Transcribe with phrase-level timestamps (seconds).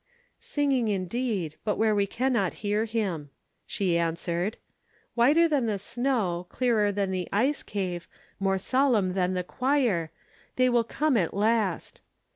[0.39, 3.29] "Singing indeed, but where we cannot hear him,"
[3.67, 4.57] she answered.
[5.13, 8.07] "'Whiter than the snow, clearer than the ice cave,
[8.39, 10.09] more solemn than the choir.
[10.55, 12.01] They will come at last.